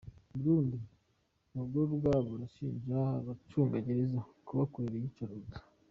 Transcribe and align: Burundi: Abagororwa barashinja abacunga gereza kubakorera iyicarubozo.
Burundi: 0.33 0.77
Abagororwa 1.53 2.11
barashinja 2.29 2.95
abacunga 3.19 3.77
gereza 3.85 4.19
kubakorera 4.47 4.97
iyicarubozo. 4.99 5.55